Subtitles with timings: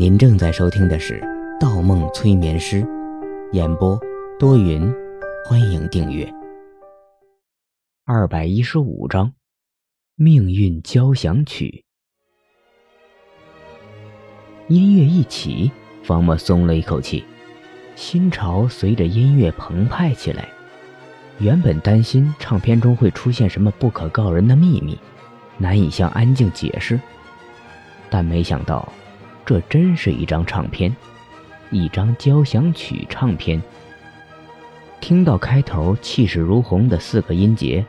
[0.00, 1.20] 您正在收听的是
[1.60, 2.82] 《盗梦催眠师》，
[3.52, 4.00] 演播
[4.38, 4.90] 多云，
[5.44, 6.26] 欢迎订阅。
[8.06, 9.34] 二百一十五章，
[10.14, 11.84] 命运交响曲。
[14.68, 15.70] 音乐一起，
[16.02, 17.22] 方墨松了一口气，
[17.94, 20.48] 心潮随着音乐澎湃起来。
[21.40, 24.98] 原本担心唱片中会出现什么不可告人的秘密，
[25.58, 26.98] 难以向安静解释，
[28.08, 28.90] 但没想到。
[29.50, 30.94] 这真是一张唱片，
[31.72, 33.60] 一张交响曲唱片。
[35.00, 37.84] 听到开头气势如虹的四个音节，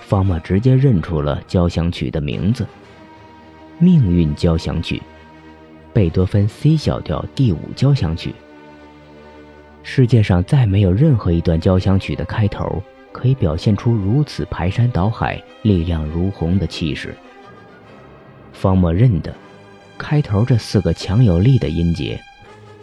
[0.00, 2.64] 方墨直接认出了交响曲的名字——
[3.84, 4.96] 《命运交响曲》，
[5.92, 8.34] 贝多芬 C 小调第五交响曲。
[9.82, 17.14] 世界上再没有任何一段交响曲的开头可以表现出如此排山倒海、力量如虹的气势。
[18.54, 19.30] 方墨认得。
[20.02, 22.20] 开头这四个强有力的音节，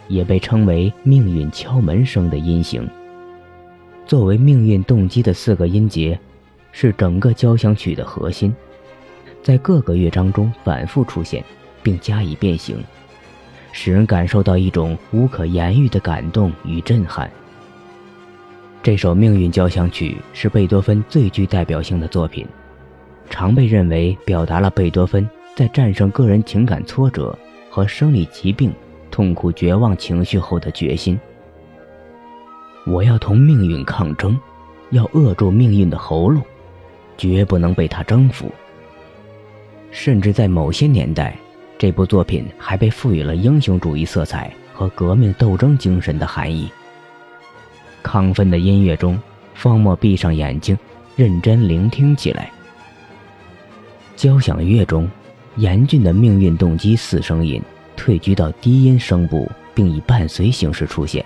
[0.08, 2.88] 也被称为命运敲门声的音型。
[4.06, 6.18] 作为命运动机的四个音节，
[6.72, 8.52] 是整个交响曲的核心，
[9.42, 11.44] 在各个乐章中反复出现，
[11.82, 12.82] 并加以变形，
[13.70, 17.30] 使人感受到一种无可言喻的感动与震撼。
[18.82, 22.46] 这首命运交响曲是贝多芬最具代表性的作品，
[23.28, 25.28] 常被认为表达了贝多芬。
[25.60, 28.72] 在战胜个人情感挫折和生理疾病、
[29.10, 31.20] 痛苦绝望情绪后的决心，
[32.86, 34.40] 我要同命运抗争，
[34.88, 36.42] 要扼住命运的喉咙，
[37.18, 38.50] 绝不能被他征服。
[39.90, 41.36] 甚至在某些年代，
[41.76, 46.70] 这部作品还被赋予了英雄主义色彩和革命斗争精神的含义。
[48.02, 49.20] 亢奋的音乐中，
[49.52, 50.78] 方墨闭上眼睛，
[51.16, 52.50] 认真聆听起来。
[54.16, 55.06] 交响乐中。
[55.56, 57.60] 严峻的命运动机四声音
[57.96, 61.24] 退居到低音声部，并以伴随形式出现，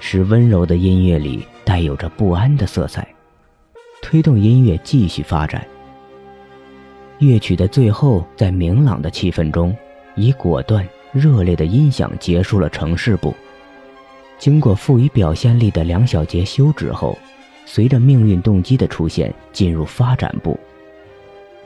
[0.00, 3.06] 使温柔的音乐里带有着不安的色彩，
[4.00, 5.66] 推动音乐继续发展。
[7.18, 9.74] 乐曲的最后，在明朗的气氛中，
[10.14, 13.34] 以果断热烈的音响结束了城市部。
[14.38, 17.16] 经过赋予表现力的两小节休止后，
[17.64, 20.58] 随着命运动机的出现，进入发展部。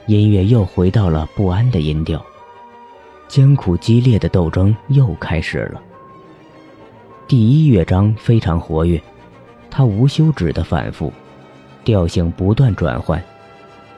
[0.07, 2.25] 音乐又回到了不安的音调，
[3.27, 5.83] 艰苦激烈的斗争又开始了。
[7.27, 9.03] 第一乐章非常活跃，
[9.69, 11.13] 它无休止的反复，
[11.83, 13.21] 调性不断转换，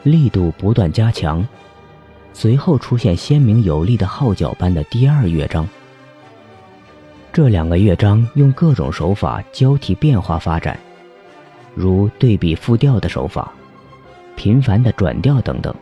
[0.03, 1.47] 力度不断加强。
[2.33, 5.69] 随后出现鲜明有力的号角般的第二乐章。
[7.35, 10.79] 这两个乐章用各种手法交替变化发展，
[11.75, 13.53] 如对比复调的手法、
[14.37, 15.75] 频繁的转调等等。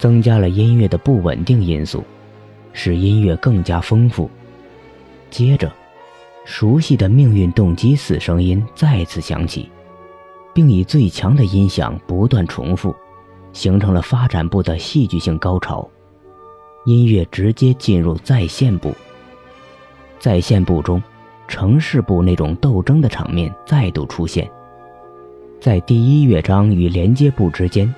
[0.00, 2.02] 增加了音乐的不稳定因素，
[2.72, 4.30] 使音乐更加丰富。
[5.30, 5.70] 接着，
[6.46, 9.68] 熟悉的命运动机四声音再次响起，
[10.54, 12.96] 并以最强的音响不断重复，
[13.52, 15.86] 形成了发展部的戏剧性高潮。
[16.86, 18.94] 音乐直接进入再现部。
[20.18, 21.02] 再现部中，
[21.46, 24.50] 城市部那种斗争的场面再度出现，
[25.60, 27.94] 在第一乐章与连接部之间。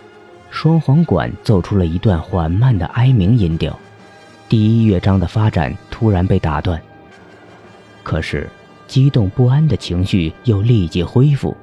[0.53, 3.77] 双簧管奏出了一段缓慢的哀鸣音调，
[4.51, 6.81] 第一乐章的发展突然被打断。
[8.03, 8.49] 可是，
[8.87, 11.57] 激动不安的情绪又立即恢复，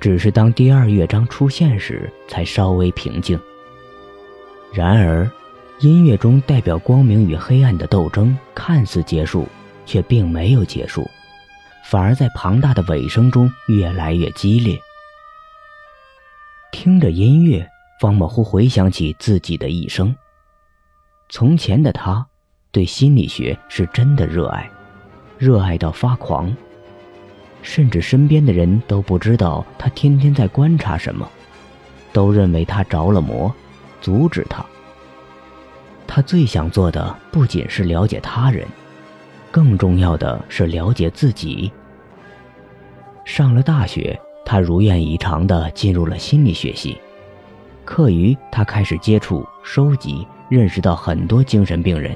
[0.00, 3.38] 只是当第二乐章出现时，才稍微平静。
[4.74, 5.30] 然而，
[5.78, 9.46] 音乐中代表光明与黑暗的斗争看似结束，
[9.86, 11.08] 却并没有结束，
[11.84, 14.76] 反而在庞大的尾声中越来越激烈。
[16.72, 17.66] 听着音乐。
[18.00, 20.14] 方某忽回想起自己的一生。
[21.28, 22.26] 从前的他，
[22.70, 24.70] 对心理学是真的热爱，
[25.38, 26.54] 热爱到发狂，
[27.62, 31.28] 甚至身边的人都不知道他天天在观察什么，
[32.12, 33.52] 都认为他着了魔，
[34.00, 34.64] 阻止他。
[36.06, 38.66] 他最想做的不仅是了解他人，
[39.50, 41.72] 更重要的是了解自己。
[43.24, 46.96] 上了大学，他如愿以偿地进入了心理学系。
[47.86, 52.14] 课余，他开始接触、收集、认识到很多精神病人，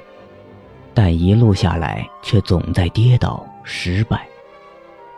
[0.92, 4.28] 但一路下来却总在跌倒、失败，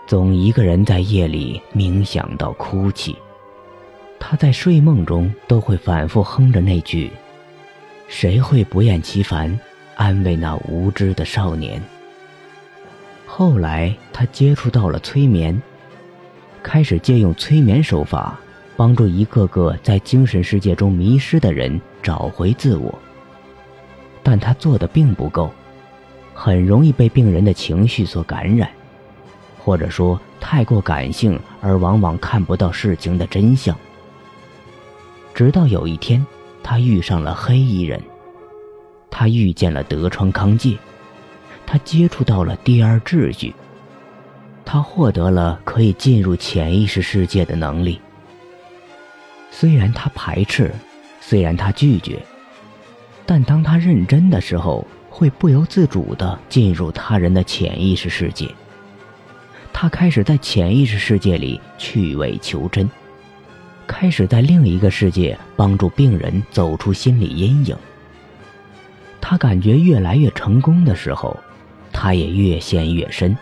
[0.06, 3.16] 总一个人在夜里冥想到哭泣。
[4.20, 7.10] 他在睡梦中都会反复哼着那句
[8.06, 9.58] ：“谁会不厌其烦
[9.96, 11.82] 安慰那无知的少年？”
[13.26, 15.60] 后来，他接触到了催眠，
[16.62, 18.38] 开始借用催眠手法。
[18.76, 22.98] 帮助一个个在精神世界中迷失的人找回自我，
[24.22, 25.50] 但他做的并不够，
[26.34, 28.68] 很容易被病人的情绪所感染，
[29.58, 33.76] 或者说太过感性而往往看不到事情的真相。
[35.34, 36.24] 直到有一天，
[36.62, 38.02] 他遇上了黑衣人，
[39.10, 40.76] 他遇见了德川康介，
[41.66, 43.54] 他接触到了第二秩序，
[44.64, 48.00] 他获得了可以进入潜意识世界的能力。
[49.54, 50.72] 虽然他排斥，
[51.20, 52.20] 虽然他拒绝，
[53.26, 58.48] 但当他认真的时候，会不由自主地进入他人的潜意识世界。
[59.72, 62.90] 他开始在潜意识世界里去伪求真。
[63.86, 67.76] 开始在另一个世界帮助病人走出心理阴影。
[69.20, 71.38] 他感觉越来越成功的时候，
[71.92, 73.36] 他也越陷越深。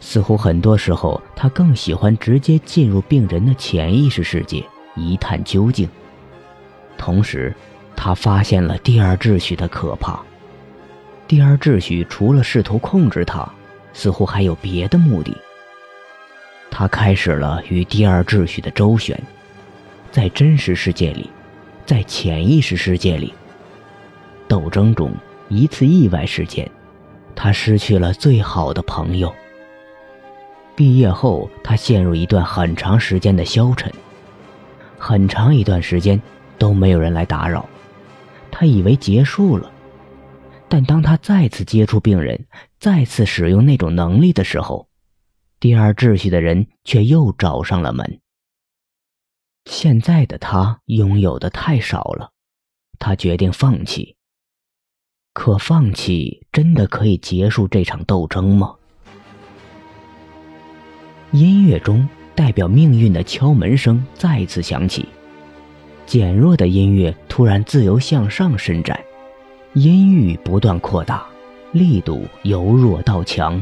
[0.00, 4.64] 似乎很多时候，他更喜欢直接进入病人的潜意识世界
[4.98, 5.88] 一探究竟。
[6.96, 7.54] 同时，
[7.94, 10.20] 他发现了第二秩序的可怕。
[11.26, 13.48] 第二秩序除了试图控制他，
[13.92, 15.36] 似乎还有别的目的。
[16.70, 19.20] 他开始了与第二秩序的周旋，
[20.10, 21.30] 在真实世界里，
[21.84, 23.34] 在潜意识世界里。
[24.46, 25.12] 斗争中，
[25.48, 26.70] 一次意外事件，
[27.34, 29.34] 他失去了最好的朋友。
[30.74, 33.92] 毕业后，他陷入一段很长时间的消沉，
[34.98, 36.20] 很长一段时间
[36.58, 37.68] 都没有人来打扰，
[38.50, 39.70] 他以为结束了。
[40.68, 42.46] 但当他再次接触病人，
[42.78, 44.88] 再次使用那种能力的时候，
[45.60, 48.20] 第二秩序的人却又找上了门。
[49.64, 52.32] 现在的他拥有的太少了，
[52.98, 54.16] 他决定放弃。
[55.32, 58.74] 可放弃真的可以结束这场斗争吗？
[61.30, 65.08] 音乐中代表命运的敲门声再次响起，
[66.06, 68.96] 减弱的音乐突然自由向上伸展，
[69.72, 71.26] 音域不断扩大，
[71.72, 73.60] 力度由弱到强。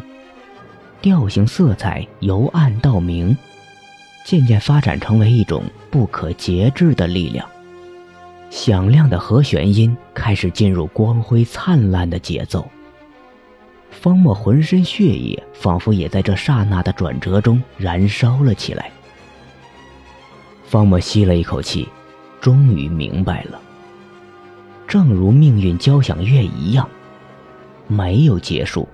[1.00, 3.34] 调性色彩由暗到明，
[4.26, 7.48] 渐渐发展成为一种不可节制的力量。
[8.50, 12.68] 响亮的和弦音开始进入光辉灿烂的节奏。
[13.90, 18.90] 方墨浑身血液仿佛也在这刹那的转折中燃烧了起来。
[20.64, 21.88] 方墨吸了一口气，
[22.40, 23.60] 终于明白了。
[24.86, 26.88] 正如命运交响乐一样，
[27.86, 28.88] 没有结束，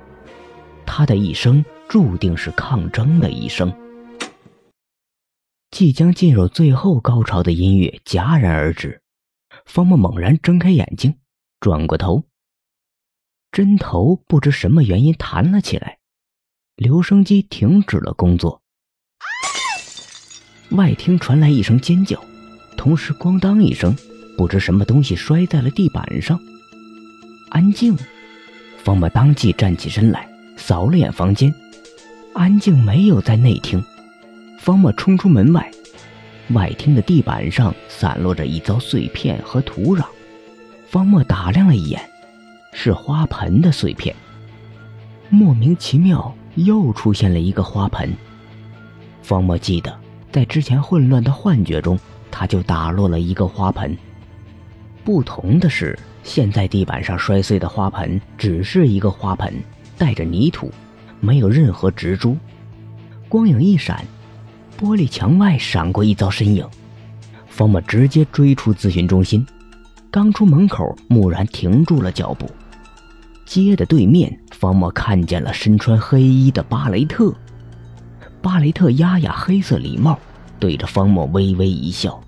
[0.86, 1.64] 他的一生。
[1.88, 3.70] 注定是抗争的一生。
[5.70, 9.02] 即将进入最后高潮的音乐戛然而止，
[9.66, 11.14] 方墨猛然睁开眼睛，
[11.60, 12.24] 转过头，
[13.52, 15.98] 针头不知什么原因弹了起来，
[16.74, 18.62] 留声机停止了工作。
[20.70, 22.18] 外厅传来一声尖叫，
[22.78, 23.94] 同时咣当一声，
[24.38, 26.40] 不知什么东西摔在了地板上。
[27.50, 27.94] 安静，
[28.82, 30.26] 方墨当即站起身来，
[30.56, 31.54] 扫了眼房间。
[32.32, 33.84] 安静，没有在内厅。
[34.58, 35.70] 方墨冲出门外，
[36.52, 40.06] 外厅的地板上散落着一遭碎片和土壤。
[40.88, 42.00] 方墨打量了一眼，
[42.72, 44.14] 是花盆的碎片。
[45.28, 48.12] 莫名其妙，又出现了一个花盆。
[49.22, 49.96] 方墨记得，
[50.32, 51.98] 在之前混乱的幻觉中，
[52.30, 53.96] 他就打落了一个花盆。
[55.04, 59.52] 不同的是，现在地板上摔碎的花盆只是一个花盆，
[59.96, 60.70] 带着泥土。
[61.20, 62.36] 没有任何植株，
[63.28, 64.04] 光影一闪，
[64.76, 66.66] 玻璃墙外闪过一遭身影。
[67.46, 69.46] 方墨直接追出咨询中心，
[70.10, 72.50] 刚出门口，蓦然停住了脚步。
[73.52, 77.30] 街的对面，方墨看见了身穿黑衣的巴雷特。
[78.40, 80.18] 巴雷特压压黑色礼帽，
[80.58, 82.18] 对着方墨微微一笑，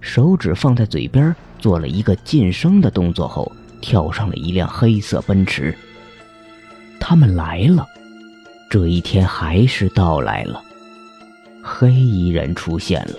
[0.00, 3.52] 手指放在嘴边，做了一个噤声的动作后，
[3.82, 5.76] 跳上了一辆黑色奔驰。
[6.98, 7.86] 他们来了。
[8.70, 10.64] 这一天还是到来了，
[11.62, 13.16] 黑衣人出现了，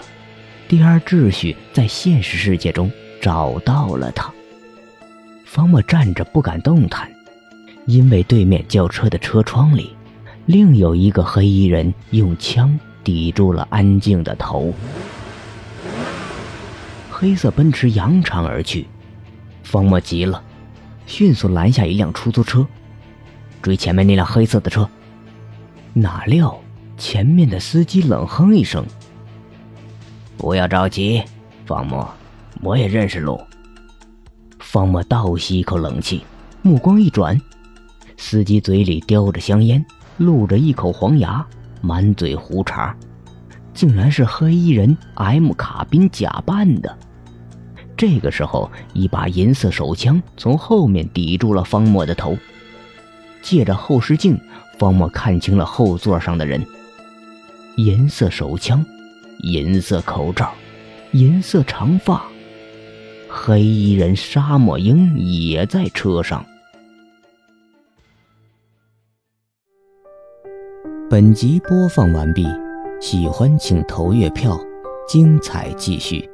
[0.67, 2.91] 第二秩序在现实世界中
[3.21, 4.33] 找到了他。
[5.45, 7.07] 方墨站着不敢动弹，
[7.85, 9.95] 因为对面轿车的车窗里，
[10.45, 14.73] 另有一个黑衣人用枪抵住了安静的头。
[17.09, 18.87] 黑色奔驰扬长而去，
[19.63, 20.41] 方墨急了，
[21.05, 22.65] 迅速拦下一辆出租车，
[23.61, 24.89] 追前面那辆黑色的车。
[25.93, 26.59] 哪料，
[26.97, 28.85] 前面的司机冷哼一声
[30.37, 31.21] ：“不要着急，
[31.65, 32.09] 方墨，
[32.61, 33.39] 我也认识路。”
[34.59, 36.23] 方墨倒吸一口冷气，
[36.61, 37.39] 目光一转，
[38.25, 41.45] 司机嘴里叼着香烟，露着一口黄牙，
[41.81, 42.95] 满嘴胡茬，
[43.73, 46.97] 竟然是黑衣人 m 卡宾假扮的，
[47.97, 52.35] 这个时候一把银色手枪从后面抵住了方墨的头
[53.41, 54.39] 借着后视镜，
[54.79, 56.65] 方墨看清了后座上的人，
[57.75, 58.83] 银色手枪，
[59.39, 60.53] 银色口罩，
[61.11, 62.23] 银色长发，
[63.27, 66.43] 黑衣人沙漠鹰也在车上。
[71.13, 72.43] 本集播放完毕
[72.99, 74.59] 喜欢请投月票
[75.07, 76.32] 精彩继续。